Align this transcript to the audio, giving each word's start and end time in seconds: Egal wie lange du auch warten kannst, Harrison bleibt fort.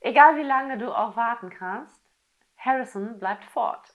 Egal 0.00 0.36
wie 0.36 0.42
lange 0.42 0.78
du 0.78 0.92
auch 0.96 1.16
warten 1.16 1.50
kannst, 1.50 2.02
Harrison 2.56 3.18
bleibt 3.18 3.44
fort. 3.44 3.94